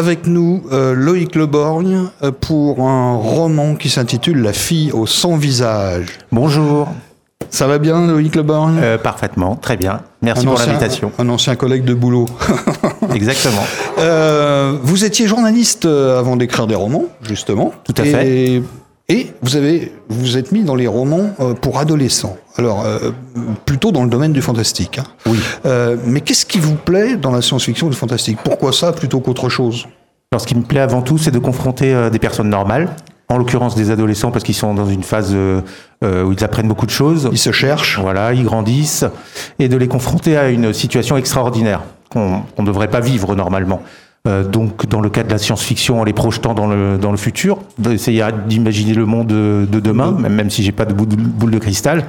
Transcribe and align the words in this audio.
avec 0.00 0.26
nous 0.26 0.62
euh, 0.72 0.94
Loïc 0.94 1.34
Leborgne 1.36 2.04
euh, 2.22 2.32
pour 2.32 2.88
un 2.88 3.16
roman 3.16 3.74
qui 3.74 3.90
s'intitule 3.90 4.40
La 4.40 4.54
fille 4.54 4.90
au 4.92 5.04
sans 5.06 5.36
visage. 5.36 6.06
Bonjour. 6.32 6.88
Ça 7.50 7.66
va 7.66 7.76
bien 7.76 8.06
Loïc 8.06 8.34
Leborgne? 8.34 8.78
Euh, 8.82 8.96
Parfaitement, 8.96 9.56
très 9.56 9.76
bien. 9.76 10.00
Merci 10.22 10.46
Un 10.46 10.50
pour 10.50 10.58
l'invitation. 10.58 11.12
Un 11.18 11.28
ancien 11.28 11.54
collègue 11.54 11.84
de 11.84 11.92
boulot. 11.92 12.24
Exactement. 13.14 13.62
Vous 14.82 15.04
étiez 15.04 15.26
journaliste 15.26 15.84
avant 15.84 16.36
d'écrire 16.36 16.66
des 16.66 16.74
romans, 16.76 17.04
justement. 17.22 17.72
Tout 17.84 17.94
à 17.98 18.06
Et- 18.06 18.10
fait. 18.10 18.62
Et 19.10 19.32
vous 19.42 19.56
avez 19.56 19.92
vous 20.08 20.38
êtes 20.38 20.52
mis 20.52 20.62
dans 20.62 20.76
les 20.76 20.86
romans 20.86 21.30
euh, 21.40 21.52
pour 21.52 21.80
adolescents. 21.80 22.36
Alors 22.56 22.86
euh, 22.86 23.10
plutôt 23.66 23.90
dans 23.90 24.04
le 24.04 24.08
domaine 24.08 24.32
du 24.32 24.40
fantastique. 24.40 24.98
hein. 25.00 25.04
Oui. 25.26 25.38
Euh, 25.66 25.96
mais 26.06 26.20
qu'est-ce 26.20 26.46
qui 26.46 26.60
vous 26.60 26.76
plaît 26.76 27.16
dans 27.16 27.32
la 27.32 27.42
science-fiction 27.42 27.88
et 27.88 27.90
le 27.90 27.96
fantastique? 27.96 28.38
Pourquoi 28.44 28.72
ça 28.72 28.92
plutôt 28.92 29.18
qu'autre 29.18 29.48
chose? 29.48 29.88
Alors, 30.30 30.40
ce 30.40 30.46
qui 30.46 30.54
me 30.54 30.62
plaît 30.62 30.80
avant 30.80 31.02
tout, 31.02 31.18
c'est 31.18 31.32
de 31.32 31.40
confronter 31.40 31.92
euh, 31.92 32.08
des 32.08 32.20
personnes 32.20 32.50
normales, 32.50 32.94
en 33.28 33.36
l'occurrence 33.36 33.74
des 33.74 33.90
adolescents, 33.90 34.30
parce 34.30 34.44
qu'ils 34.44 34.54
sont 34.54 34.74
dans 34.74 34.86
une 34.86 35.02
phase 35.02 35.34
où 35.34 36.32
ils 36.32 36.44
apprennent 36.44 36.68
beaucoup 36.68 36.86
de 36.86 36.92
choses. 36.92 37.28
Ils 37.32 37.38
se 37.38 37.50
cherchent. 37.50 37.98
Voilà, 37.98 38.32
ils 38.32 38.44
grandissent, 38.44 39.04
et 39.58 39.68
de 39.68 39.76
les 39.76 39.88
confronter 39.88 40.36
à 40.36 40.50
une 40.50 40.72
situation 40.72 41.16
extraordinaire 41.16 41.82
qu'on 42.10 42.42
qu'on 42.54 42.62
ne 42.62 42.68
devrait 42.68 42.88
pas 42.90 43.00
vivre 43.00 43.34
normalement. 43.34 43.82
Euh, 44.28 44.44
donc, 44.44 44.86
dans 44.86 45.00
le 45.00 45.08
cas 45.08 45.22
de 45.22 45.30
la 45.30 45.38
science-fiction, 45.38 46.00
en 46.00 46.04
les 46.04 46.12
projetant 46.12 46.52
dans 46.52 46.66
le, 46.66 46.98
dans 46.98 47.10
le 47.10 47.16
futur, 47.16 47.58
d'essayer 47.78 48.22
d'imaginer 48.46 48.92
le 48.92 49.06
monde 49.06 49.28
de, 49.28 49.66
de 49.70 49.80
demain, 49.80 50.12
même, 50.12 50.34
même 50.34 50.50
si 50.50 50.62
j'ai 50.62 50.72
pas 50.72 50.84
de 50.84 50.92
boule, 50.92 51.08
de 51.08 51.16
boule 51.16 51.50
de 51.50 51.58
cristal, 51.58 52.04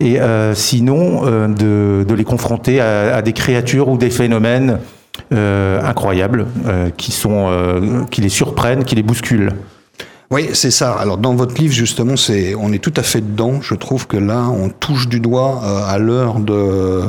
et 0.00 0.20
euh, 0.20 0.54
sinon 0.54 1.26
euh, 1.26 1.48
de, 1.48 2.04
de 2.08 2.14
les 2.14 2.24
confronter 2.24 2.80
à, 2.80 3.14
à 3.16 3.20
des 3.20 3.34
créatures 3.34 3.88
ou 3.88 3.98
des 3.98 4.08
phénomènes 4.08 4.78
euh, 5.34 5.82
incroyables 5.82 6.46
euh, 6.66 6.88
qui 6.96 7.12
sont, 7.12 7.48
euh, 7.50 8.04
qui 8.10 8.22
les 8.22 8.30
surprennent, 8.30 8.84
qui 8.84 8.94
les 8.94 9.02
bousculent. 9.02 9.50
Oui, 10.32 10.50
c'est 10.52 10.70
ça. 10.70 10.92
Alors 10.92 11.18
dans 11.18 11.34
votre 11.34 11.60
livre 11.60 11.74
justement, 11.74 12.16
c'est 12.16 12.54
on 12.54 12.72
est 12.72 12.78
tout 12.78 12.92
à 12.96 13.02
fait 13.02 13.20
dedans. 13.20 13.60
Je 13.60 13.74
trouve 13.74 14.06
que 14.06 14.16
là, 14.16 14.44
on 14.48 14.68
touche 14.68 15.08
du 15.08 15.18
doigt 15.18 15.60
euh, 15.64 15.82
à 15.92 15.98
l'heure 15.98 16.38
de, 16.38 17.02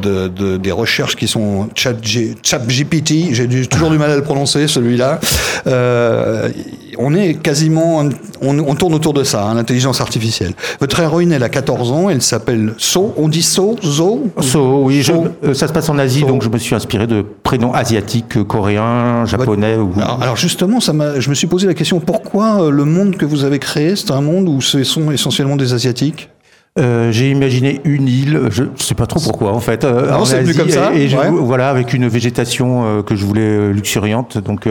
de, 0.00 0.28
de- 0.28 0.56
des 0.56 0.70
recherches 0.70 1.16
qui 1.16 1.26
sont 1.26 1.68
chat, 1.74 1.94
chat 2.44 2.60
GPT. 2.64 3.32
J'ai 3.34 3.66
toujours 3.66 3.90
du 3.90 3.98
mal 3.98 4.12
à 4.12 4.16
le 4.16 4.22
prononcer 4.22 4.68
celui-là. 4.68 5.18
Euh, 5.66 6.48
on 6.98 7.14
est 7.14 7.34
quasiment, 7.34 8.02
on, 8.42 8.58
on 8.58 8.74
tourne 8.74 8.94
autour 8.94 9.12
de 9.12 9.24
ça, 9.24 9.44
hein, 9.46 9.54
l'intelligence 9.54 10.00
artificielle. 10.00 10.52
Votre 10.80 11.00
héroïne, 11.00 11.32
elle 11.32 11.42
a 11.42 11.48
14 11.48 11.92
ans. 11.92 12.10
Elle 12.10 12.22
s'appelle 12.22 12.74
So. 12.78 13.14
On 13.16 13.28
dit 13.28 13.42
So, 13.42 13.76
Zo. 13.84 14.24
So, 14.40 14.82
oui, 14.84 15.02
je- 15.02 15.12
So. 15.12 15.24
euh, 15.44 15.54
ça 15.54 15.68
se 15.68 15.72
passe 15.72 15.88
en 15.88 15.98
Asie, 15.98 16.20
So. 16.20 16.26
donc 16.26 16.42
je 16.42 16.48
me 16.48 16.58
suis 16.58 16.74
inspiré 16.74 17.06
de 17.06 17.24
prénoms 17.42 17.72
asiatiques, 17.74 18.36
euh, 18.36 18.44
coréens, 18.44 19.24
japonais. 19.26 19.76
ou... 19.76 19.92
Alors, 19.96 20.22
alors 20.22 20.36
justement, 20.36 20.80
ça 20.80 20.92
m'a, 20.92 21.20
je 21.20 21.28
me 21.30 21.34
suis 21.34 21.46
posé 21.46 21.66
la 21.66 21.74
question 21.74 22.00
pourquoi 22.00 22.62
euh, 22.64 22.70
le 22.70 22.84
monde 22.84 23.16
que 23.16 23.24
vous 23.24 23.44
avez 23.44 23.58
créé, 23.58 23.96
c'est 23.96 24.10
un 24.10 24.20
monde 24.20 24.48
où 24.48 24.60
ce 24.60 24.82
sont 24.84 25.10
essentiellement 25.10 25.56
des 25.56 25.72
asiatiques? 25.72 26.30
Euh, 26.78 27.10
j'ai 27.10 27.30
imaginé 27.30 27.80
une 27.84 28.06
île, 28.06 28.40
je 28.50 28.64
ne 28.64 28.68
sais 28.76 28.94
pas 28.94 29.06
trop 29.06 29.18
pourquoi 29.18 29.52
en 29.54 29.60
fait, 29.60 29.82
euh, 29.84 30.10
Non, 30.10 30.18
en 30.18 30.22
Asie, 30.24 30.54
comme 30.54 30.68
ça, 30.68 30.92
et, 30.94 31.04
et 31.04 31.08
je- 31.08 31.16
ouais. 31.16 31.30
voilà 31.30 31.70
avec 31.70 31.94
une 31.94 32.06
végétation 32.06 32.84
euh, 32.84 33.02
que 33.02 33.16
je 33.16 33.24
voulais 33.24 33.72
luxuriante, 33.72 34.36
donc 34.36 34.66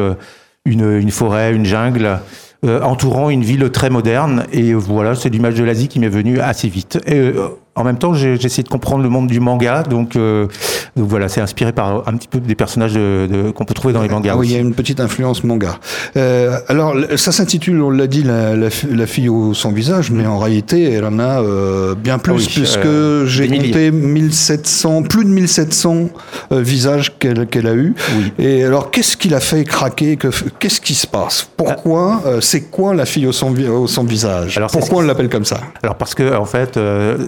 une, 0.66 1.00
une 1.00 1.12
forêt, 1.12 1.54
une 1.54 1.66
jungle. 1.66 2.20
euh, 2.66 2.82
entourant 2.82 3.30
une 3.30 3.44
ville 3.44 3.70
très 3.70 3.90
moderne 3.90 4.46
et 4.52 4.74
voilà 4.74 5.14
c'est 5.14 5.30
l'image 5.30 5.56
de 5.56 5.64
l'Asie 5.64 5.88
qui 5.88 6.00
m'est 6.00 6.10
venue 6.10 6.40
assez 6.40 6.68
vite 6.68 6.98
euh, 7.10 7.50
en 7.76 7.84
même 7.84 7.98
temps 7.98 8.14
j'ai 8.14 8.34
essayé 8.34 8.64
de 8.64 8.70
comprendre 8.70 9.04
le 9.04 9.10
monde 9.10 9.28
du 9.28 9.40
manga 9.40 9.84
donc, 9.84 10.16
euh, 10.16 10.48
donc 10.96 11.08
voilà 11.10 11.28
c'est 11.28 11.42
inspiré 11.42 11.72
par 11.74 12.08
un 12.08 12.16
petit 12.16 12.28
peu 12.28 12.40
des 12.40 12.56
personnages 12.56 12.94
de- 12.94 13.28
de- 13.30 13.52
qu'on 13.52 13.66
peut 13.66 13.74
trouver 13.74 13.94
dans 13.94 14.02
les 14.02 14.10
mangas 14.10 14.32
Ah 14.34 14.38
oui, 14.38 14.48
il 14.50 14.54
y 14.54 14.56
a 14.56 14.60
une 14.60 14.74
petite 14.74 15.00
influence 15.00 15.44
manga. 15.44 15.78
Euh, 16.18 16.58
alors, 16.68 16.96
ça 17.18 17.32
s'intitule, 17.32 17.82
on 17.82 17.90
l'a 17.90 18.08
dit, 18.08 18.24
la, 18.24 18.56
la 18.56 18.70
fi- 18.70 18.88
la 18.92 19.06
fille 19.08 19.30
au 19.30 19.54
sans 19.54 19.72
visage, 19.72 20.12
mais 20.12 20.26
en 20.26 20.40
réalité, 20.40 20.84
elle 20.92 21.06
en 21.06 21.20
a 21.20 21.42
euh, 21.42 21.96
bien 21.96 22.18
plus, 22.18 22.32
Ah 22.34 22.36
oui, 22.38 22.48
puisque 22.54 23.26
j'ai 23.26 23.48
compté 23.48 23.92
1700, 23.92 25.04
plus 25.04 25.26
de 25.26 25.30
1700 25.30 26.10
euh, 26.52 26.62
visages 26.62 27.14
qu'elle 27.20 27.68
a 27.68 27.74
eu. 27.74 27.94
Oui. 28.18 28.34
Et 28.46 28.64
alors, 28.64 28.92
qu'est-ce 28.92 29.18
qui 29.18 29.30
l'a 29.30 29.40
fait 29.40 29.64
craquer? 29.64 30.18
Que- 30.18 30.28
Qu'est-ce 30.60 30.80
qui 30.82 30.94
se 30.96 31.08
passe? 31.08 31.48
Pourquoi 31.58 32.22
euh, 32.26 32.42
C'est 32.42 32.62
quoi 32.72 32.94
la 32.94 33.06
fille 33.06 33.28
au 33.28 33.32
sans, 33.32 33.54
au 33.70 33.88
sans 33.88 34.04
visage? 34.04 34.58
Alors, 34.58 34.70
Pourquoi 34.72 35.00
on 35.00 35.02
l'appelle 35.02 35.30
comme 35.30 35.46
ça? 35.46 35.60
Alors 35.84 35.96
parce 35.96 36.16
que 36.16 36.36
en 36.36 36.46
fait, 36.46 36.80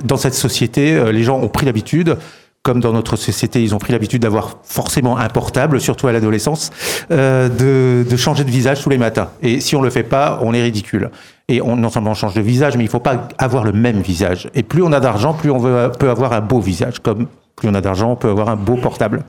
dans 0.06 0.18
cette 0.18 0.34
société, 0.38 0.94
euh, 0.94 1.12
les 1.12 1.24
gens 1.24 1.40
ont 1.40 1.50
pris 1.50 1.66
l'habitude. 1.66 2.18
Comme 2.64 2.82
dans 2.82 2.92
notre 2.92 3.16
société, 3.16 3.64
ils 3.64 3.74
ont 3.74 3.78
pris 3.78 3.94
l'habitude 3.94 4.22
d'avoir 4.22 4.58
forcément 4.64 5.18
un 5.18 5.30
portable, 5.30 5.80
surtout 5.80 6.08
à 6.08 6.12
l'adolescence, 6.12 6.72
euh, 7.12 7.48
de, 8.04 8.18
changer 8.18 8.44
de 8.44 8.50
visage 8.50 8.82
tous 8.82 8.90
les 8.90 8.98
matins. 8.98 9.30
Et 9.42 9.62
si 9.62 9.76
on 9.78 9.82
le 9.82 9.90
fait 9.90 10.04
pas, 10.04 10.40
on 10.42 10.54
est 10.54 10.62
ridicule. 10.62 11.10
Et 11.48 11.62
on, 11.62 11.78
non 11.78 11.90
seulement 11.90 12.12
on 12.12 12.16
change 12.16 12.34
de 12.34 12.42
visage, 12.42 12.76
mais 12.76 12.84
il 12.84 12.90
faut 12.90 13.00
pas 13.00 13.30
avoir 13.38 13.64
le 13.64 13.72
même 13.72 14.02
visage. 14.02 14.50
Et 14.54 14.64
plus 14.64 14.84
on 14.84 14.92
a 14.92 15.00
d'argent, 15.00 15.34
plus 15.34 15.50
on 15.50 15.62
peut 15.92 16.10
avoir 16.10 16.34
un 16.34 16.42
beau 16.42 16.60
visage. 16.60 17.00
Comme 17.00 17.28
plus 17.56 17.70
on 17.70 17.74
a 17.74 17.80
d'argent, 17.80 18.12
on 18.12 18.16
peut 18.18 18.30
avoir 18.30 18.50
un 18.50 18.58
beau 18.58 18.76
portable. 18.76 19.24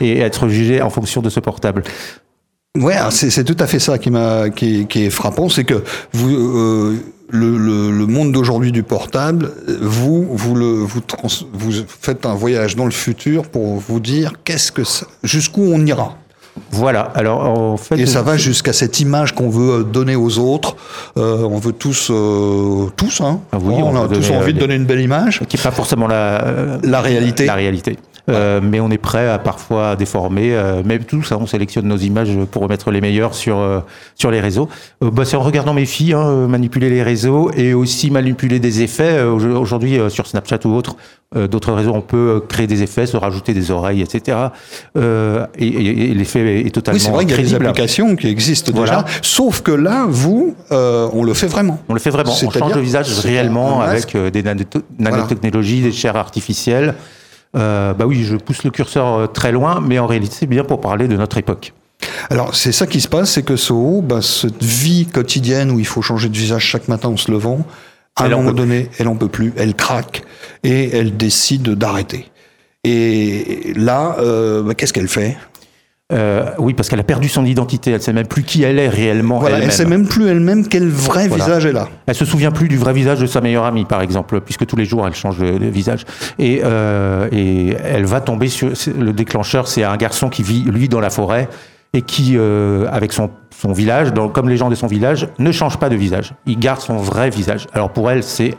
Et 0.00 0.20
être 0.20 0.48
jugé 0.48 0.80
en 0.80 0.88
fonction 0.88 1.20
de 1.20 1.28
ce 1.28 1.40
portable. 1.40 1.82
Ouais, 2.76 2.96
c'est 3.10 3.44
tout 3.44 3.56
à 3.58 3.66
fait 3.66 3.78
ça 3.80 3.98
qui 3.98 4.86
est 4.94 5.10
frappant, 5.10 5.48
c'est 5.48 5.64
que 5.64 5.82
vous 6.12 6.30
euh, 6.30 6.96
le, 7.30 7.56
le, 7.58 7.90
le 7.90 8.06
monde 8.06 8.32
d'aujourd'hui 8.32 8.72
du 8.72 8.82
portable, 8.82 9.52
vous 9.80 10.26
vous 10.30 10.54
le 10.54 10.66
vous 10.66 11.00
trans, 11.00 11.28
vous 11.52 11.72
faites 11.86 12.24
un 12.26 12.34
voyage 12.34 12.76
dans 12.76 12.84
le 12.86 12.90
futur 12.90 13.42
pour 13.44 13.76
vous 13.76 14.00
dire 14.00 14.32
qu'est-ce 14.44 14.72
que 14.72 14.82
jusqu'où 15.22 15.62
on 15.62 15.84
ira. 15.84 16.16
Voilà. 16.72 17.02
Alors 17.14 17.44
en 17.44 17.76
fait, 17.76 17.98
Et 17.98 18.06
ça 18.06 18.22
va 18.22 18.36
jusqu'à 18.36 18.72
cette 18.72 18.98
image 19.00 19.32
qu'on 19.34 19.48
veut 19.48 19.84
donner 19.84 20.16
aux 20.16 20.38
autres. 20.38 20.74
Euh, 21.16 21.42
on 21.44 21.58
veut 21.58 21.72
tous 21.72 22.08
euh, 22.10 22.86
tous 22.96 23.20
hein. 23.20 23.40
Ah 23.52 23.58
oui, 23.62 23.74
on, 23.78 23.90
on 23.94 24.04
a 24.04 24.08
tous 24.08 24.30
envie 24.30 24.50
euh, 24.50 24.54
de 24.54 24.58
donner 24.58 24.74
une 24.74 24.84
belle 24.86 25.00
image. 25.00 25.42
qui 25.48 25.56
n'est 25.56 25.62
pas 25.62 25.70
forcément 25.70 26.08
la, 26.08 26.44
euh, 26.44 26.78
La 26.82 27.00
réalité. 27.00 27.46
La 27.46 27.54
réalité. 27.54 27.96
Euh, 28.28 28.60
mais 28.62 28.78
on 28.80 28.90
est 28.90 28.98
prêt 28.98 29.28
à 29.28 29.38
parfois 29.38 29.90
à 29.90 29.96
déformer. 29.96 30.54
Euh, 30.54 30.82
même 30.84 31.04
tout 31.04 31.22
ça, 31.22 31.38
on 31.38 31.46
sélectionne 31.46 31.86
nos 31.86 31.96
images 31.96 32.30
pour 32.50 32.62
remettre 32.62 32.90
les 32.90 33.00
meilleures 33.00 33.34
sur 33.34 33.58
euh, 33.58 33.80
sur 34.14 34.30
les 34.30 34.40
réseaux. 34.40 34.68
Euh, 35.02 35.10
bah, 35.10 35.24
c'est 35.24 35.36
en 35.36 35.42
regardant 35.42 35.72
mes 35.74 35.86
filles 35.86 36.12
hein, 36.14 36.26
euh, 36.28 36.46
manipuler 36.46 36.90
les 36.90 37.02
réseaux 37.02 37.50
et 37.56 37.72
aussi 37.74 38.10
manipuler 38.10 38.58
des 38.60 38.82
effets. 38.82 39.22
Au- 39.22 39.38
Aujourd'hui, 39.58 39.98
euh, 39.98 40.08
sur 40.10 40.26
Snapchat 40.26 40.58
ou 40.66 40.74
autre, 40.74 40.96
euh, 41.36 41.46
d'autres 41.48 41.72
réseaux, 41.72 41.92
on 41.94 42.00
peut 42.02 42.42
créer 42.48 42.66
des 42.66 42.82
effets, 42.82 43.06
se 43.06 43.16
rajouter 43.16 43.54
des 43.54 43.70
oreilles, 43.70 44.02
etc. 44.02 44.36
Euh, 44.96 45.46
et 45.58 45.66
et- 45.66 46.10
et 46.10 46.14
l'effet 46.14 46.60
est 46.66 46.70
totalement 46.74 46.96
Oui, 46.98 47.00
c'est 47.04 47.10
vrai 47.10 47.24
qu'il 47.24 47.36
y 47.36 47.38
a 47.40 47.42
des 47.42 47.54
applications 47.54 48.14
qui 48.16 48.28
existent 48.28 48.72
Voilà. 48.74 49.02
déjà. 49.02 49.18
Sauf 49.22 49.62
que 49.62 49.72
là, 49.72 50.04
vous, 50.08 50.54
euh, 50.72 51.08
on 51.12 51.22
le 51.24 51.34
fait 51.34 51.46
vraiment. 51.46 51.78
On 51.88 51.94
le 51.94 52.00
fait 52.00 52.10
vraiment. 52.10 52.32
On 52.32 52.50
change 52.50 52.72
de 52.74 52.80
visage 52.80 53.08
réellement 53.20 53.80
avec 53.80 54.16
des 54.16 54.42
nanote- 54.42 54.82
nanotechnologies, 54.98 55.80
des 55.82 55.92
chairs 55.92 56.16
artificielles. 56.16 56.94
Euh, 57.56 57.94
bah 57.94 58.06
oui, 58.06 58.24
je 58.24 58.36
pousse 58.36 58.64
le 58.64 58.70
curseur 58.70 59.14
euh, 59.14 59.26
très 59.26 59.52
loin, 59.52 59.80
mais 59.80 59.98
en 59.98 60.06
réalité, 60.06 60.34
c'est 60.40 60.46
bien 60.46 60.64
pour 60.64 60.80
parler 60.80 61.08
de 61.08 61.16
notre 61.16 61.38
époque. 61.38 61.72
Alors, 62.30 62.54
c'est 62.54 62.72
ça 62.72 62.86
qui 62.86 63.00
se 63.00 63.08
passe, 63.08 63.32
c'est 63.32 63.42
que 63.42 63.56
Soho, 63.56 64.02
bah, 64.02 64.22
cette 64.22 64.62
vie 64.62 65.06
quotidienne 65.06 65.70
où 65.70 65.78
il 65.78 65.86
faut 65.86 66.02
changer 66.02 66.28
de 66.28 66.36
visage 66.36 66.64
chaque 66.64 66.88
matin 66.88 67.08
en 67.08 67.16
se 67.16 67.30
levant, 67.30 67.64
à 68.16 68.26
Elle 68.26 68.32
un 68.32 68.36
en 68.36 68.38
moment 68.38 68.52
donné, 68.52 68.90
elle 68.98 69.08
en 69.08 69.16
peut 69.16 69.28
plus, 69.28 69.52
elle 69.56 69.74
craque 69.74 70.22
et 70.62 70.90
elle 70.96 71.16
décide 71.16 71.70
d'arrêter. 71.70 72.30
Et 72.84 73.72
là, 73.76 74.16
euh, 74.18 74.62
bah, 74.62 74.74
qu'est-ce 74.74 74.92
qu'elle 74.92 75.08
fait? 75.08 75.36
Euh, 76.10 76.52
oui, 76.58 76.72
parce 76.72 76.88
qu'elle 76.88 77.00
a 77.00 77.04
perdu 77.04 77.28
son 77.28 77.44
identité. 77.44 77.90
Elle 77.90 78.00
sait 78.00 78.14
même 78.14 78.26
plus 78.26 78.42
qui 78.42 78.62
elle 78.62 78.78
est 78.78 78.88
réellement. 78.88 79.38
Voilà, 79.40 79.56
elle 79.56 79.62
elle-même. 79.64 79.76
sait 79.76 79.84
même 79.84 80.08
plus 80.08 80.26
elle-même 80.28 80.66
quel 80.66 80.88
vrai 80.88 81.28
Voilà. 81.28 81.44
visage 81.44 81.66
elle 81.66 81.76
a. 81.76 81.88
Elle 82.06 82.14
se 82.14 82.24
souvient 82.24 82.50
plus 82.50 82.68
du 82.68 82.78
vrai 82.78 82.94
visage 82.94 83.20
de 83.20 83.26
sa 83.26 83.42
meilleure 83.42 83.64
amie, 83.66 83.84
par 83.84 84.00
exemple, 84.00 84.40
puisque 84.40 84.64
tous 84.64 84.76
les 84.76 84.86
jours 84.86 85.06
elle 85.06 85.14
change 85.14 85.36
de, 85.38 85.58
de 85.58 85.66
visage. 85.66 86.06
Et, 86.38 86.62
euh, 86.64 87.28
et 87.30 87.76
elle 87.84 88.06
va 88.06 88.22
tomber 88.22 88.48
sur 88.48 88.70
le 88.98 89.12
déclencheur, 89.12 89.68
c'est 89.68 89.84
un 89.84 89.96
garçon 89.98 90.30
qui 90.30 90.42
vit 90.42 90.62
lui 90.62 90.88
dans 90.88 91.00
la 91.00 91.10
forêt 91.10 91.46
et 91.92 92.00
qui, 92.00 92.36
euh, 92.38 92.86
avec 92.90 93.12
son, 93.12 93.28
son 93.50 93.72
village, 93.72 94.14
dans- 94.14 94.28
comme 94.30 94.48
les 94.48 94.56
gens 94.56 94.70
de 94.70 94.74
son 94.74 94.86
village, 94.86 95.28
ne 95.38 95.52
change 95.52 95.76
pas 95.78 95.90
de 95.90 95.96
visage. 95.96 96.32
Il 96.46 96.58
garde 96.58 96.80
son 96.80 96.96
vrai 96.96 97.28
visage. 97.28 97.66
Alors 97.74 97.90
pour 97.90 98.10
elle, 98.10 98.22
c'est 98.22 98.54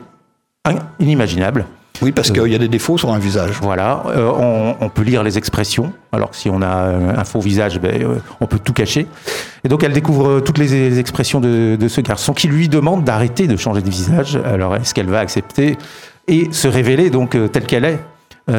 in- 0.64 0.76
inimaginable. 1.00 1.64
Oui, 2.02 2.12
parce 2.12 2.30
qu'il 2.30 2.46
y 2.46 2.54
a 2.54 2.58
des 2.58 2.68
défauts 2.68 2.98
sur 2.98 3.12
un 3.12 3.18
visage. 3.18 3.58
Voilà, 3.60 4.02
euh, 4.08 4.30
on, 4.30 4.76
on 4.80 4.88
peut 4.88 5.02
lire 5.02 5.22
les 5.22 5.38
expressions, 5.38 5.92
alors 6.12 6.30
que 6.30 6.36
si 6.36 6.48
on 6.48 6.62
a 6.62 6.84
euh, 6.86 7.14
un 7.16 7.24
faux 7.24 7.40
visage, 7.40 7.78
ben, 7.80 8.02
euh, 8.02 8.16
on 8.40 8.46
peut 8.46 8.58
tout 8.58 8.72
cacher. 8.72 9.06
Et 9.64 9.68
donc 9.68 9.82
elle 9.84 9.92
découvre 9.92 10.28
euh, 10.28 10.40
toutes 10.40 10.58
les, 10.58 10.98
expressions 10.98 11.40
de, 11.40 11.76
de 11.78 11.88
ce 11.88 12.00
garçon 12.00 12.32
qui 12.32 12.48
lui 12.48 12.68
demande 12.68 13.04
d'arrêter 13.04 13.46
de 13.46 13.56
changer 13.56 13.82
de 13.82 13.90
visage. 13.90 14.38
Alors 14.44 14.76
est-ce 14.76 14.94
qu'elle 14.94 15.08
va 15.08 15.18
accepter 15.20 15.76
et 16.28 16.48
se 16.52 16.68
révéler 16.68 17.10
donc 17.10 17.34
euh, 17.34 17.48
telle 17.48 17.64
qu'elle 17.64 17.84
est? 17.84 17.98
Euh, 17.98 18.09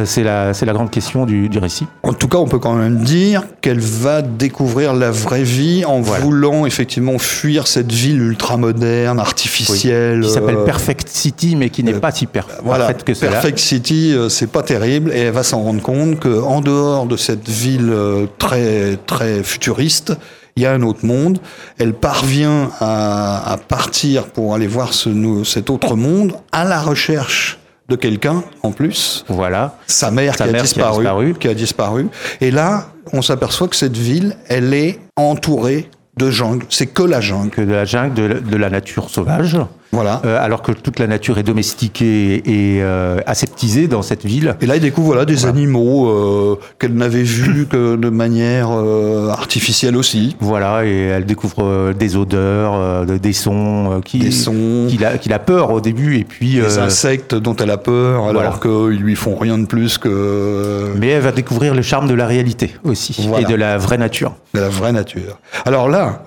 C'est 0.05 0.23
la, 0.23 0.53
c'est 0.53 0.65
la 0.65 0.73
grande 0.73 0.89
question 0.89 1.25
du, 1.25 1.49
du 1.49 1.57
récit. 1.59 1.85
En 2.03 2.13
tout 2.13 2.27
cas, 2.27 2.37
on 2.37 2.47
peut 2.47 2.59
quand 2.59 2.73
même 2.75 2.97
dire 2.99 3.43
qu'elle 3.61 3.79
va 3.79 4.21
découvrir 4.21 4.93
la 4.93 5.11
vraie 5.11 5.43
vie 5.43 5.83
en 5.85 6.01
Voilà. 6.01 6.23
voulant 6.23 6.65
effectivement 6.65 7.17
fuir 7.19 7.67
cette 7.67 7.91
ville 7.91 8.21
ultramoderne, 8.21 9.19
artificielle. 9.19 10.21
Qui 10.21 10.29
s'appelle 10.29 10.57
euh, 10.57 10.65
Perfect 10.65 11.07
City, 11.09 11.55
mais 11.55 11.69
qui 11.69 11.83
n'est 11.83 11.93
pas 11.93 12.11
si 12.11 12.25
per- 12.25 12.41
Voilà, 12.63 12.85
parfaite 12.85 13.03
que 13.03 13.13
cela. 13.13 13.31
Perfect 13.31 13.59
City, 13.59 14.13
euh, 14.13 14.29
c'est 14.29 14.47
pas 14.51 14.63
terrible, 14.63 15.11
et 15.13 15.19
elle 15.19 15.33
va 15.33 15.43
s'en 15.43 15.61
rendre 15.61 15.81
compte 15.81 16.19
que 16.19 16.41
en 16.41 16.61
dehors 16.61 17.05
de 17.05 17.17
cette 17.17 17.47
ville 17.49 17.89
euh, 17.91 18.25
très 18.37 18.97
très 19.05 19.43
futuriste, 19.43 20.13
il 20.57 20.63
y 20.63 20.65
a 20.65 20.73
un 20.73 20.81
autre 20.81 21.05
monde. 21.05 21.39
Elle 21.77 21.93
parvient 21.93 22.69
à, 22.79 23.51
à 23.53 23.57
partir 23.57 24.25
pour 24.25 24.53
aller 24.53 24.67
voir 24.67 24.93
ce, 24.93 25.09
cet 25.45 25.69
autre 25.69 25.95
monde 25.95 26.33
à 26.51 26.65
la 26.65 26.81
recherche 26.81 27.57
de 27.91 27.95
quelqu'un 27.95 28.43
en 28.63 28.71
plus. 28.71 29.23
Voilà. 29.27 29.77
Sa 29.85 30.09
mère, 30.09 30.35
Sa 30.35 30.45
qui, 30.45 30.53
mère 30.53 30.61
a 30.61 30.65
qui 30.65 30.81
a 30.81 30.83
disparu, 30.83 31.33
qui 31.35 31.47
a 31.47 31.53
disparu. 31.53 32.07
Et 32.39 32.49
là, 32.49 32.87
on 33.13 33.21
s'aperçoit 33.21 33.67
que 33.67 33.75
cette 33.75 33.97
ville, 33.97 34.37
elle 34.47 34.73
est 34.73 34.99
entourée 35.15 35.89
de 36.17 36.31
jungle. 36.31 36.65
C'est 36.69 36.87
que 36.87 37.03
la 37.03 37.21
jungle. 37.21 37.51
Que 37.51 37.61
de 37.61 37.73
la 37.73 37.85
jungle, 37.85 38.41
de 38.43 38.57
la 38.57 38.69
nature 38.69 39.09
sauvage. 39.09 39.57
Voilà. 39.91 40.21
Euh, 40.25 40.43
alors 40.43 40.61
que 40.61 40.71
toute 40.71 40.99
la 40.99 41.07
nature 41.07 41.37
est 41.37 41.43
domestiquée 41.43 42.35
et 42.45 42.81
euh, 42.81 43.19
aseptisée 43.25 43.87
dans 43.87 44.01
cette 44.01 44.25
ville. 44.25 44.55
Et 44.61 44.65
là, 44.65 44.75
il 44.77 44.81
découvre 44.81 45.07
voilà, 45.07 45.25
des 45.25 45.45
animaux 45.45 46.09
euh, 46.09 46.59
qu'elle 46.79 46.93
n'avait 46.93 47.23
vus 47.23 47.67
que 47.69 47.95
de 47.97 48.09
manière 48.09 48.69
artificielle 48.69 49.97
aussi. 49.97 50.35
Voilà, 50.39 50.85
et 50.85 50.97
elle 51.07 51.25
découvre 51.25 51.93
des 51.93 52.15
odeurs, 52.15 53.05
de- 53.05 53.17
des 53.17 53.33
sons, 53.33 54.01
qui, 54.05 54.19
Des 54.19 54.31
sons. 54.31 54.87
qu'il 54.89 55.03
a, 55.05 55.17
qu'il 55.17 55.33
a 55.33 55.39
peur 55.39 55.71
au 55.71 55.81
début, 55.81 56.17
et 56.17 56.23
puis. 56.23 56.55
Des 56.55 56.77
insectes 56.77 57.35
dont 57.35 57.55
elle 57.57 57.71
a 57.71 57.77
peur, 57.77 58.27
alors 58.29 58.57
voilà. 58.59 58.87
qu'ils 58.89 59.01
lui 59.01 59.15
font 59.15 59.35
rien 59.35 59.57
de 59.57 59.65
plus 59.65 59.97
que 59.97 60.93
mais 60.97 61.07
elle 61.09 61.21
va 61.21 61.31
découvrir 61.31 61.73
le 61.73 61.81
charme 61.81 62.07
de 62.07 62.13
la 62.13 62.27
réalité 62.27 62.75
aussi, 62.83 63.29
et 63.39 63.45
de 63.45 63.55
la 63.55 63.77
vraie 63.77 63.97
nature. 63.97 64.35
de 64.53 64.59
la 64.59 64.69
vraie 64.69 64.91
nature. 64.93 65.39
Alors 65.65 65.89
là, 65.89 66.23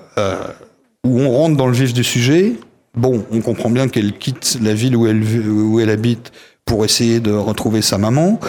où 1.04 1.20
on 1.20 1.30
rentre 1.30 1.56
dans 1.56 1.66
le 1.66 1.72
vif 1.74 1.92
du 1.92 2.04
sujet, 2.04 2.52
bon, 2.94 3.24
on 3.30 3.40
comprend 3.40 3.70
bien 3.70 3.88
qu'elle 3.88 4.12
quitte 4.16 4.58
la 4.62 4.74
ville 4.74 4.96
où 4.96 5.06
elle, 5.06 5.22
où 5.22 5.80
elle 5.80 5.90
habite 5.90 6.32
pour 6.64 6.84
essayer 6.84 7.20
de 7.20 7.32
retrouver 7.32 7.82
sa 7.82 7.98
maman 7.98 8.40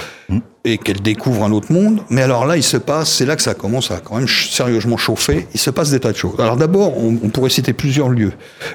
Et 0.67 0.79
qu'elle 0.79 0.99
découvre 1.03 1.43
un 1.43 1.51
autre 1.51 1.71
monde. 1.71 1.99
Mais 2.09 2.23
alors 2.23 2.47
là, 2.47 2.57
il 2.57 2.63
se 2.63 2.77
passe, 2.77 3.11
c'est 3.13 3.27
là 3.27 3.35
que 3.35 3.43
ça 3.43 3.53
commence 3.53 3.91
à 3.91 3.97
quand 4.03 4.15
même 4.15 4.27
sérieusement 4.27 4.97
chauffer. 4.97 5.45
Il 5.53 5.59
se 5.59 5.69
passe 5.69 5.91
des 5.91 5.99
tas 5.99 6.11
de 6.11 6.17
choses. 6.17 6.33
Alors 6.39 6.57
d'abord, 6.57 6.97
on, 6.97 7.09
on 7.23 7.29
pourrait 7.29 7.51
citer 7.51 7.71
plusieurs 7.71 8.09
lieux. 8.09 8.31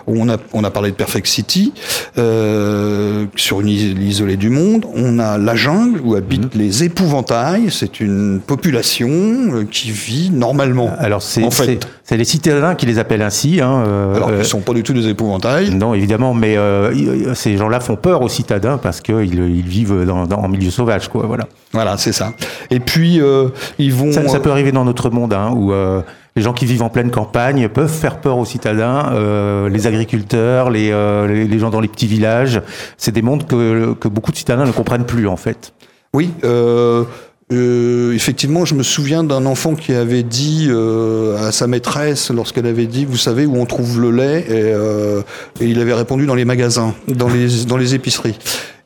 On 0.06 0.28
a, 0.28 0.36
on 0.52 0.62
a 0.62 0.70
parlé 0.70 0.92
de 0.92 0.94
Perfect 0.96 1.26
City, 1.26 1.72
euh, 2.18 3.26
sur 3.34 3.60
une 3.60 3.68
île 3.68 4.00
isolée 4.02 4.36
du 4.36 4.50
monde. 4.50 4.86
On 4.94 5.18
a 5.18 5.36
la 5.38 5.56
jungle 5.56 6.00
où 6.04 6.14
habitent 6.14 6.54
les 6.54 6.84
épouvantails. 6.84 7.70
C'est 7.72 7.98
une 7.98 8.40
population 8.40 9.08
euh, 9.10 9.64
qui 9.68 9.90
vit 9.90 10.30
normalement. 10.30 10.90
Alors, 10.98 11.22
c'est, 11.22 11.42
En 11.42 11.50
fait. 11.50 11.64
c'est, 11.64 11.80
c'est 12.04 12.16
les 12.16 12.24
citadins 12.24 12.76
qui 12.76 12.86
les 12.86 12.98
appellent 13.00 13.22
ainsi. 13.22 13.60
Hein, 13.60 13.82
euh, 13.86 14.14
Alors 14.14 14.28
euh, 14.28 14.36
qu'ils 14.36 14.44
sont 14.46 14.60
pas 14.60 14.74
du 14.74 14.84
tout 14.84 14.92
des 14.92 15.08
épouvantails. 15.08 15.74
Non, 15.74 15.94
évidemment, 15.94 16.34
mais 16.34 16.56
euh, 16.56 16.92
ils- 16.94 17.34
ces 17.34 17.56
gens-là 17.56 17.80
font 17.80 17.96
peur 17.96 18.22
aux 18.22 18.28
citadins 18.28 18.78
parce 18.78 19.00
qu'ils 19.00 19.34
ils 19.34 19.66
vivent 19.66 20.04
dans, 20.06 20.26
dans- 20.26 20.38
en 20.38 20.48
milieu 20.48 20.70
sauvage, 20.70 21.08
quoi. 21.08 21.26
Voilà. 21.26 21.39
Voilà, 21.72 21.96
c'est 21.96 22.12
ça. 22.12 22.32
Et 22.70 22.80
puis 22.80 23.20
euh, 23.20 23.48
ils 23.78 23.92
vont. 23.92 24.12
Ça, 24.12 24.26
ça 24.28 24.40
peut 24.40 24.50
arriver 24.50 24.72
dans 24.72 24.84
notre 24.84 25.10
monde, 25.10 25.32
hein, 25.32 25.52
où 25.54 25.72
euh, 25.72 26.02
les 26.36 26.42
gens 26.42 26.52
qui 26.52 26.64
vivent 26.66 26.82
en 26.82 26.88
pleine 26.88 27.10
campagne 27.10 27.68
peuvent 27.68 27.92
faire 27.92 28.20
peur 28.20 28.38
aux 28.38 28.44
citadins, 28.44 29.10
euh, 29.12 29.68
les 29.68 29.86
agriculteurs, 29.86 30.70
les, 30.70 30.90
euh, 30.90 31.58
gens 31.58 31.70
dans 31.70 31.80
les 31.80 31.88
petits 31.88 32.06
villages. 32.06 32.62
C'est 32.96 33.12
des 33.12 33.22
mondes 33.22 33.46
que, 33.46 33.94
que 33.94 34.08
beaucoup 34.08 34.32
de 34.32 34.36
citadins 34.36 34.64
ne 34.64 34.72
comprennent 34.72 35.06
plus, 35.06 35.26
en 35.26 35.36
fait. 35.36 35.72
Oui. 36.12 36.30
Euh, 36.44 37.04
euh, 37.52 38.12
effectivement, 38.14 38.64
je 38.64 38.74
me 38.74 38.84
souviens 38.84 39.24
d'un 39.24 39.44
enfant 39.44 39.74
qui 39.74 39.92
avait 39.92 40.22
dit 40.22 40.68
euh, 40.70 41.48
à 41.48 41.50
sa 41.50 41.66
maîtresse 41.66 42.30
lorsqu'elle 42.30 42.66
avait 42.66 42.86
dit, 42.86 43.04
vous 43.04 43.16
savez 43.16 43.44
où 43.44 43.56
on 43.56 43.66
trouve 43.66 44.00
le 44.00 44.12
lait, 44.12 44.40
et, 44.40 44.44
euh, 44.50 45.22
et 45.60 45.66
il 45.66 45.80
avait 45.80 45.94
répondu 45.94 46.26
dans 46.26 46.36
les 46.36 46.44
magasins, 46.44 46.94
dans 47.08 47.28
les 47.28 47.64
dans 47.66 47.76
les 47.76 47.96
épiceries. 47.96 48.38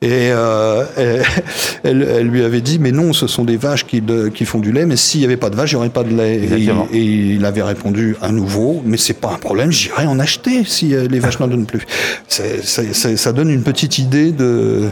Et 0.04 0.30
euh, 0.32 0.84
elle, 1.82 2.02
elle 2.02 2.26
lui 2.28 2.44
avait 2.44 2.60
dit, 2.60 2.78
mais 2.78 2.92
non, 2.92 3.12
ce 3.12 3.26
sont 3.26 3.44
des 3.44 3.56
vaches 3.56 3.86
qui, 3.86 4.00
de- 4.00 4.28
qui 4.28 4.44
font 4.44 4.58
du 4.60 4.70
lait, 4.70 4.84
mais 4.86 4.96
s'il 4.96 5.20
n'y 5.20 5.26
avait 5.26 5.36
pas 5.36 5.50
de 5.50 5.56
vaches, 5.56 5.72
il 5.72 5.76
n'y 5.76 5.78
aurait 5.80 5.88
pas 5.88 6.04
de 6.04 6.14
lait. 6.14 6.34
Et 6.36 6.44
il, 6.44 6.52
Exactement. 6.52 6.88
et 6.92 7.00
il 7.02 7.44
avait 7.44 7.62
répondu 7.62 8.16
à 8.20 8.30
nouveau, 8.30 8.82
mais 8.84 8.96
c'est 8.98 9.14
pas 9.20 9.32
un 9.32 9.38
problème, 9.38 9.72
j'irai 9.72 10.06
en 10.06 10.18
acheter 10.18 10.64
si 10.64 10.94
euh, 10.94 11.06
les 11.10 11.18
vaches 11.20 11.40
n'en 11.40 11.48
donnent 11.48 11.66
plus. 11.66 11.86
C'est- 12.28 12.62
c'est- 12.64 13.16
ça 13.16 13.32
donne 13.32 13.50
une 13.50 13.62
petite 13.62 13.98
idée 13.98 14.30
de, 14.32 14.88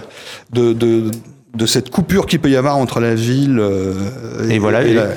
de, 0.52 0.72
de, 0.72 1.10
de 1.54 1.66
cette 1.66 1.90
coupure 1.90 2.26
qu'il 2.26 2.40
peut 2.40 2.50
y 2.50 2.56
avoir 2.56 2.76
entre 2.78 2.98
la 3.00 3.14
ville 3.14 3.58
euh, 3.60 3.92
Et, 4.48 4.58
voilà. 4.58 4.82
et 4.84 4.94
la- 4.94 5.08
c'est 5.08 5.16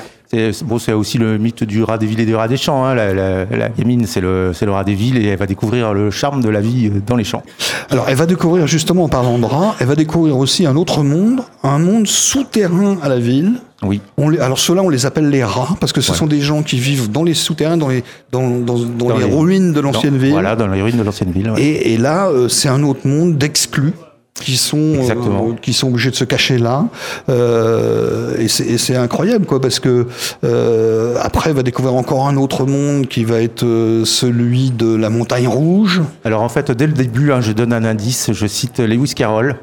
bon, 0.66 0.80
c'est 0.80 0.94
aussi 0.94 1.18
le 1.18 1.38
mythe 1.38 1.64
du 1.64 1.84
rat 1.84 1.98
des 1.98 2.06
villes 2.06 2.20
et 2.22 2.26
du 2.26 2.36
rat 2.36 2.48
des 2.48 2.58
champs. 2.58 2.86
hein. 2.86 2.96
La, 2.96 3.14
la- 3.14 3.46
la 3.46 3.70
gamine, 3.70 4.06
c'est 4.06 4.22
le, 4.22 4.52
c'est 4.54 4.66
le 4.66 4.72
rat 4.72 4.84
des 4.84 4.94
villes 4.96 5.18
et 5.18 5.26
elle 5.28 5.38
va 5.40 5.46
découvrir 5.46 5.94
le 5.94 6.12
charme 6.12 6.42
de 6.42 6.50
la 6.50 6.62
vie 6.62 6.88
euh, 6.88 7.02
dans 7.06 7.16
les 7.16 7.24
champs. 7.24 7.44
Alors, 7.90 8.06
elle 8.08 8.16
va 8.16 8.26
découvrir, 8.26 8.68
justement, 8.68 9.04
en 9.06 9.10
parlant 9.10 9.38
de 9.40 9.46
rats, 9.46 9.76
elle 9.80 9.88
va 9.88 9.96
découvrir 9.96 10.38
aussi 10.38 10.66
un 10.66 10.76
autre 10.76 11.04
monde, 11.04 11.42
un 11.64 11.80
monde 11.80 12.08
souterrain 12.08 12.98
à 13.02 13.10
la 13.10 13.20
ville. 13.20 13.54
Oui. 13.84 14.00
On 14.18 14.30
les, 14.30 14.40
alors 14.40 14.58
ceux-là, 14.58 14.82
on 14.82 14.90
les 14.90 15.06
appelle 15.06 15.30
les 15.30 15.44
rats 15.44 15.76
parce 15.80 15.92
que 15.94 16.02
ce 16.02 16.14
sont 16.14 16.28
des 16.28 16.40
gens 16.42 16.64
qui 16.64 16.78
vivent 16.80 17.12
dans 17.12 17.24
les 17.24 17.34
souterrains, 17.34 17.78
dans 17.78 17.90
les, 17.90 18.04
dans, 18.32 18.48
dans, 18.50 18.80
dans 18.80 19.08
Dans 19.10 19.18
les, 19.18 19.26
les- 19.28 19.36
ruines 19.36 19.74
de 19.74 19.80
l'ancienne 19.82 20.18
ville. 20.18 20.32
Voilà, 20.32 20.56
dans 20.56 20.68
les 20.68 20.82
ruines 20.82 20.98
de 20.98 21.04
l'ancienne 21.04 21.32
ville. 21.32 21.52
ouais. 21.52 21.62
Et, 21.62 21.94
et 21.94 21.98
là, 21.98 22.28
euh, 22.30 22.48
c'est 22.48 22.70
un 22.70 22.82
autre 22.84 23.06
monde 23.06 23.38
d'exclus 23.38 23.94
qui 24.42 24.58
sont 24.58 24.78
euh, 24.78 25.54
qui 25.62 25.74
sont 25.74 25.88
obligés 25.88 26.12
de 26.12 26.16
se 26.16 26.26
cacher 26.26 26.58
là. 26.58 26.88
Euh, 27.30 28.36
et 28.38 28.48
c'est 28.48 28.66
et 28.66 28.78
c'est 28.78 28.96
incroyable, 28.96 29.46
quoi, 29.46 29.62
parce 29.62 29.80
que 29.80 30.08
euh, 30.44 31.16
après, 31.22 31.54
va 31.54 31.64
découvrir 31.64 31.96
encore 31.96 32.28
un 32.28 32.36
autre 32.36 32.66
monde 32.66 33.08
qui 33.08 33.24
va 33.24 33.42
être 33.42 33.64
euh, 33.64 34.04
celui 34.04 34.72
de 34.72 34.94
la 34.94 35.10
montagne 35.10 35.48
rouge. 35.48 36.02
Alors 36.26 36.42
en 36.42 36.50
fait, 36.50 36.72
dès 36.72 36.88
le 36.88 36.94
début, 36.94 37.32
hein, 37.32 37.40
je 37.42 37.54
donne 37.54 37.72
un 37.72 37.86
indice, 37.86 38.32
je 38.34 38.48
cite 38.48 38.80
Lewis 38.80 39.14
Carroll, 39.16 39.56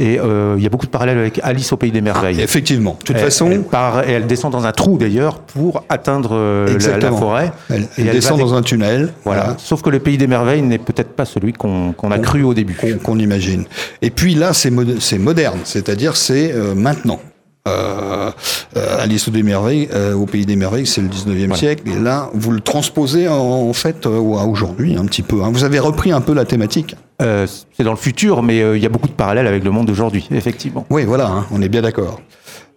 et 0.00 0.18
euh, 0.18 0.54
il 0.56 0.62
y 0.62 0.66
a 0.66 0.68
beaucoup 0.70 0.86
de 0.86 0.90
parallèles 0.90 1.18
avec 1.18 1.38
Alice 1.42 1.72
au 1.72 1.76
Pays 1.76 1.92
des 1.92 2.00
Merveilles. 2.00 2.40
Effectivement. 2.40 2.96
De 2.98 3.04
toute 3.04 3.16
Elle- 3.16 3.22
façon, 3.22 3.50
elle, 3.50 3.62
part, 3.62 4.00
elle 4.08 4.26
descend 4.26 4.50
dans 4.50 4.64
un 4.64 4.72
trou 4.72 4.96
d'ailleurs 4.98 5.38
pour 5.40 5.84
atteindre 5.88 6.30
euh, 6.32 6.78
la- 7.00 7.12
forêt. 7.12 7.52
elle, 7.68 7.86
elle 7.98 8.10
descend 8.10 8.40
dans 8.40 8.54
un 8.54 8.62
tunnel. 8.62 9.12
Voilà. 9.24 9.54
Sauf 9.58 9.82
que 9.82 9.90
le 9.90 9.98
Pays 10.00 10.16
des 10.18 10.26
Merveilles 10.26 10.62
n'est 10.62 10.78
peut-être 10.78 11.10
pas 11.10 11.24
celui 11.26 11.52
qu'on 11.52 11.94
a 12.10 12.18
cru 12.18 12.42
au 12.42 12.54
début. 12.54 12.76
qu'on 13.04 13.18
imagine. 13.18 13.64
Et 14.02 14.10
puis 14.10 14.34
là, 14.34 14.52
c'est 14.54 14.70
mod- 14.70 14.98
c'est 15.00 15.18
moderne, 15.18 15.60
c'est-à-dire 15.64 16.16
c'est 16.16 16.52
euh, 16.52 16.74
maintenant. 16.74 17.20
Euh, 17.68 18.30
euh, 18.78 18.96
Alice 19.02 19.28
au, 19.28 19.30
des 19.30 19.42
merveilles, 19.42 19.86
euh, 19.92 20.14
au 20.14 20.24
pays 20.24 20.46
des 20.46 20.56
merveilles, 20.56 20.86
c'est 20.86 21.02
le 21.02 21.08
19e 21.08 21.54
siècle. 21.54 21.82
Et 21.90 21.98
là, 22.02 22.30
vous 22.32 22.52
le 22.52 22.60
transposez 22.60 23.28
en, 23.28 23.34
en 23.34 23.72
fait 23.74 24.06
euh, 24.06 24.16
à 24.38 24.44
aujourd'hui 24.46 24.96
un 24.96 25.04
petit 25.04 25.20
peu. 25.22 25.42
hein. 25.42 25.50
Vous 25.52 25.62
avez 25.62 25.78
repris 25.78 26.10
un 26.10 26.22
peu 26.22 26.32
la 26.32 26.46
thématique. 26.46 26.96
Euh, 27.20 27.46
c'est 27.76 27.84
dans 27.84 27.90
le 27.90 27.96
futur, 27.96 28.42
mais 28.42 28.62
euh, 28.62 28.76
il 28.76 28.82
y 28.82 28.86
a 28.86 28.88
beaucoup 28.88 29.08
de 29.08 29.12
parallèles 29.12 29.46
avec 29.46 29.62
le 29.64 29.70
monde 29.70 29.86
d'aujourd'hui, 29.86 30.26
effectivement. 30.30 30.86
Oui, 30.90 31.04
voilà, 31.04 31.26
hein, 31.26 31.46
on 31.50 31.60
est 31.60 31.68
bien 31.68 31.82
d'accord. 31.82 32.20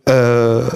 Euh, 0.10 0.68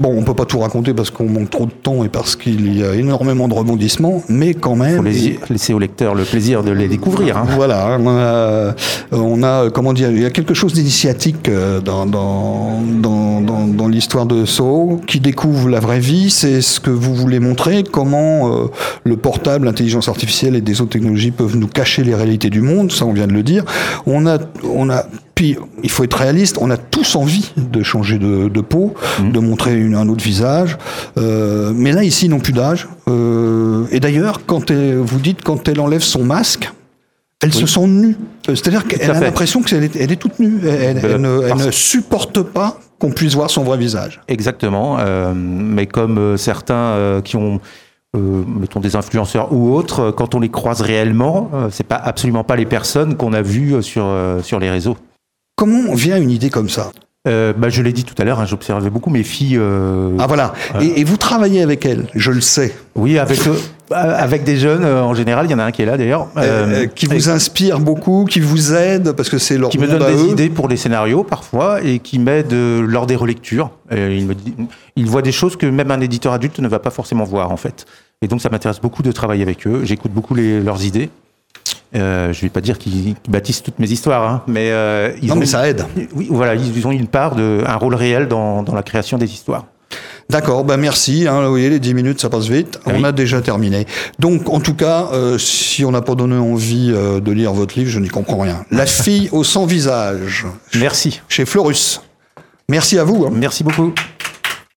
bon, 0.00 0.14
on 0.16 0.22
peut 0.22 0.34
pas 0.34 0.44
tout 0.44 0.60
raconter 0.60 0.94
parce 0.94 1.10
qu'on 1.10 1.28
manque 1.28 1.50
trop 1.50 1.66
de 1.66 1.72
temps 1.72 2.04
et 2.04 2.08
parce 2.08 2.36
qu'il 2.36 2.76
y 2.76 2.84
a 2.84 2.94
énormément 2.94 3.48
de 3.48 3.54
rebondissements, 3.54 4.22
mais 4.28 4.54
quand 4.54 4.76
même. 4.76 4.98
Faut 4.98 5.02
laisser, 5.02 5.40
laisser 5.50 5.74
au 5.74 5.80
lecteur 5.80 6.14
le 6.14 6.22
plaisir 6.22 6.62
de 6.62 6.70
les 6.70 6.86
découvrir. 6.86 7.36
hein. 7.36 7.46
Voilà, 7.56 7.94
hein, 7.94 7.98
on 8.00 8.16
a, 8.16 8.74
on 9.10 9.42
a, 9.42 9.64
euh, 9.64 9.70
comment 9.70 9.92
dire, 9.92 10.12
il 10.12 10.22
y 10.22 10.24
a 10.24 10.30
quelque 10.30 10.54
chose 10.54 10.72
d'initiatique 10.72 11.48
euh, 11.48 11.80
dans, 11.80 12.06
dans, 12.06 12.80
dans, 12.80 13.40
dans, 13.40 13.66
dans 13.66 13.88
l'histoire 13.88 14.26
de 14.26 14.44
Soho 14.44 15.00
qui 15.08 15.18
découvre 15.18 15.68
la 15.68 15.80
vraie 15.80 15.98
vie. 15.98 16.30
C'est 16.30 16.60
ce 16.60 16.78
que 16.78 16.90
vous 16.90 17.16
voulez 17.16 17.40
montrer, 17.40 17.82
comment 17.82 18.52
euh, 18.52 18.66
le 19.02 19.16
portable, 19.16 19.66
l'intelligence 19.66 20.08
artificielle 20.08 20.54
et 20.54 20.60
des 20.60 20.80
autres 20.80 20.92
technologies 20.92 21.32
peuvent 21.32 21.56
nous 21.56 21.66
cacher 21.66 22.04
les 22.04 22.14
réalités 22.14 22.50
du 22.50 22.60
monde. 22.60 22.92
Ça, 22.92 23.04
on 23.04 23.12
vient 23.12 23.26
de 23.26 23.32
le 23.32 23.42
dire. 23.42 23.64
On 24.06 24.26
a, 24.28 24.38
on 24.62 24.90
a, 24.90 25.06
puis 25.38 25.56
il 25.84 25.90
faut 25.90 26.02
être 26.02 26.16
réaliste. 26.18 26.58
On 26.60 26.68
a 26.68 26.76
tous 26.76 27.14
envie 27.14 27.52
de 27.56 27.80
changer 27.84 28.18
de, 28.18 28.48
de 28.48 28.60
peau, 28.60 28.94
de 29.22 29.38
montrer 29.38 29.78
une, 29.78 29.94
un 29.94 30.08
autre 30.08 30.24
visage. 30.24 30.76
Euh, 31.16 31.70
mais 31.76 31.92
là, 31.92 32.02
ici, 32.02 32.26
ils 32.26 32.28
n'ont 32.28 32.40
plus 32.40 32.52
d'âge. 32.52 32.88
Euh, 33.08 33.84
et 33.92 34.00
d'ailleurs, 34.00 34.40
quand 34.46 34.68
elle- 34.72 34.96
vous 34.96 35.20
dites 35.20 35.42
quand 35.44 35.68
elle 35.68 35.78
enlève 35.78 36.00
son 36.02 36.24
masque. 36.24 36.72
Elle 37.40 37.54
se 37.54 37.66
sent 37.66 37.86
nue. 37.86 38.16
Euh, 38.48 38.56
C'est-à-dire 38.56 38.84
qu'elle 38.84 39.08
a 39.12 39.20
l'impression 39.20 39.62
qu'elle 39.62 39.84
est, 39.84 39.94
elle 39.94 40.10
est 40.10 40.16
toute 40.16 40.40
nue. 40.40 40.58
Elle, 40.66 41.20
ne, 41.20 41.42
elle 41.42 41.48
parce- 41.50 41.66
ne 41.66 41.70
supporte 41.70 42.42
pas 42.42 42.80
qu'on 42.98 43.12
puisse 43.12 43.34
voir 43.34 43.48
son 43.48 43.62
vrai 43.62 43.78
visage. 43.78 44.20
Exactement. 44.26 44.96
euh, 44.98 45.32
mais 45.36 45.86
comme 45.86 46.36
certains 46.36 47.20
qui 47.22 47.36
ont, 47.36 47.60
euh, 48.16 48.42
mettons, 48.60 48.80
des 48.80 48.96
influenceurs 48.96 49.52
ou 49.52 49.72
autres, 49.76 50.10
quand 50.10 50.34
on 50.34 50.40
les 50.40 50.48
croise 50.48 50.80
réellement, 50.80 51.48
euh, 51.54 51.68
c'est 51.70 51.86
pas 51.86 51.94
absolument 52.12 52.42
pas 52.42 52.56
les 52.56 52.66
personnes 52.66 53.14
qu'on 53.16 53.32
a 53.32 53.40
vues 53.42 53.80
sur 53.84 54.02
euh, 54.06 54.42
sur 54.42 54.58
les 54.58 54.70
réseaux. 54.70 54.96
Comment 55.58 55.92
vient 55.94 56.16
une 56.16 56.30
idée 56.30 56.50
comme 56.50 56.68
ça 56.68 56.92
Euh, 57.26 57.52
bah, 57.52 57.68
je 57.68 57.82
l'ai 57.82 57.92
dit 57.92 58.04
tout 58.04 58.14
à 58.16 58.24
l'heure, 58.24 58.38
hein, 58.38 58.46
j'observais 58.46 58.90
beaucoup 58.90 59.10
mes 59.10 59.24
filles. 59.24 59.56
euh, 59.58 60.16
Ah 60.20 60.28
voilà. 60.28 60.52
Et, 60.80 61.00
et 61.00 61.04
vous 61.04 61.16
travaillez 61.16 61.62
avec 61.62 61.84
elle, 61.84 62.06
je 62.14 62.30
le 62.30 62.40
sais, 62.40 62.72
Oui, 62.94 63.18
avec 63.18 63.40
euh, 63.44 63.54
avec 63.90 64.44
des 64.44 64.56
jeunes 64.56 64.84
en 64.84 65.14
général. 65.14 65.46
Il 65.46 65.50
y 65.50 65.54
en 65.54 65.58
a 65.58 65.64
un 65.64 65.72
qui 65.72 65.82
est 65.82 65.86
là 65.86 65.96
d'ailleurs. 65.96 66.28
qui 66.94 67.06
vous 67.06 67.28
inspire 67.28 67.80
beaucoup, 67.80 68.24
qui 68.24 68.38
vous 68.38 68.72
aide 68.72 69.12
parce 69.12 69.28
que 69.30 69.38
c'est 69.38 69.58
leur 69.58 69.70
qui 69.70 69.78
me 69.78 69.88
donne 69.88 70.06
des 70.14 70.22
eux. 70.22 70.28
idées 70.30 70.48
pour 70.48 70.68
les 70.68 70.76
scénarios 70.76 71.24
parfois 71.24 71.82
et 71.82 71.98
qui 71.98 72.20
m'aide 72.20 72.52
lors 72.52 73.06
des 73.06 73.16
relectures. 73.16 73.72
Il, 73.90 74.26
me 74.26 74.34
dit, 74.34 74.54
il 74.94 75.06
voit 75.06 75.22
des 75.22 75.32
choses 75.32 75.56
que 75.56 75.66
même 75.66 75.90
un 75.90 76.00
éditeur 76.00 76.32
adulte 76.34 76.60
ne 76.60 76.68
va 76.68 76.78
pas 76.78 76.90
forcément 76.90 77.24
voir 77.24 77.50
en 77.50 77.56
fait. 77.56 77.84
Et 78.22 78.28
donc 78.28 78.40
ça 78.42 78.48
m'intéresse 78.48 78.80
beaucoup 78.80 79.02
de 79.02 79.10
travailler 79.10 79.42
avec 79.42 79.66
eux. 79.66 79.80
J'écoute 79.84 80.12
beaucoup 80.12 80.34
les- 80.36 80.60
leurs 80.60 80.84
idées. 80.84 81.10
Euh, 81.96 82.32
je 82.34 82.40
vais 82.42 82.50
pas 82.50 82.60
dire 82.60 82.76
qu'ils 82.78 83.14
bâtissent 83.28 83.62
toutes 83.62 83.78
mes 83.78 83.90
histoires, 83.90 84.28
hein, 84.30 84.42
mais 84.46 84.70
euh, 84.70 85.10
ils 85.22 85.28
Non 85.28 85.36
ont 85.36 85.38
mais 85.38 85.46
ça 85.46 85.66
aide. 85.68 85.84
oui, 86.14 86.28
voilà, 86.30 86.54
ils 86.54 86.76
ils 86.76 86.86
ont 86.86 86.90
une 86.92 87.06
part 87.06 87.34
de 87.34 87.62
un 87.66 87.76
rôle 87.76 87.94
réel 87.94 88.28
dans, 88.28 88.62
dans 88.62 88.74
la 88.74 88.82
création 88.82 89.16
des 89.16 89.30
histoires. 89.32 89.64
D'accord, 90.28 90.64
ben 90.64 90.76
merci. 90.76 91.26
Hein, 91.26 91.40
vous 91.44 91.48
voyez, 91.48 91.70
les 91.70 91.78
10 91.78 91.94
minutes, 91.94 92.20
ça 92.20 92.28
passe 92.28 92.48
vite. 92.48 92.78
Oui. 92.86 92.92
On 92.98 93.04
a 93.04 93.12
déjà 93.12 93.40
terminé. 93.40 93.86
Donc, 94.18 94.50
en 94.50 94.60
tout 94.60 94.74
cas, 94.74 95.08
euh, 95.14 95.38
si 95.38 95.86
on 95.86 95.90
n'a 95.90 96.02
pas 96.02 96.14
donné 96.14 96.36
envie 96.36 96.92
euh, 96.94 97.20
de 97.20 97.32
lire 97.32 97.54
votre 97.54 97.78
livre, 97.78 97.90
je 97.90 97.98
n'y 97.98 98.08
comprends 98.08 98.36
rien. 98.40 98.66
La 98.70 98.84
fille 99.04 99.30
au 99.32 99.42
sans 99.42 99.64
visage, 99.64 100.46
Merci. 100.78 101.22
chez 101.30 101.46
Florus. 101.46 102.02
Merci 102.68 102.98
à 102.98 103.04
vous. 103.04 103.24
hein. 103.24 103.30
Merci 103.32 103.64
beaucoup. 103.64 103.94